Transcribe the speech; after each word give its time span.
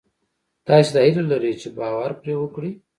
تاسې 0.67 0.89
دا 0.93 1.01
هیله 1.05 1.23
لرئ 1.31 1.53
چې 1.61 1.67
باور 1.77 2.11
پرې 2.21 2.33
وکړئ 2.37 2.71